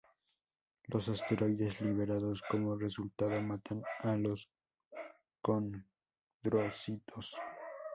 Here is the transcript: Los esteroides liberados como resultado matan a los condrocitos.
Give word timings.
Los 0.87 1.09
esteroides 1.09 1.79
liberados 1.81 2.41
como 2.49 2.75
resultado 2.75 3.39
matan 3.39 3.83
a 3.99 4.15
los 4.17 4.49
condrocitos. 5.43 7.35